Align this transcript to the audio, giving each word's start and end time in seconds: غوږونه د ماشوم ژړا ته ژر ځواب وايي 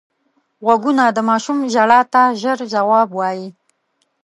غوږونه 0.65 1.03
د 1.09 1.17
ماشوم 1.29 1.57
ژړا 1.73 2.01
ته 2.13 2.21
ژر 2.41 2.57
ځواب 2.73 3.09
وايي 3.15 3.47